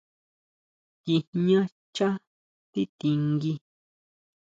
[1.03, 2.09] Guijñá xchá
[2.71, 3.53] tití ngui.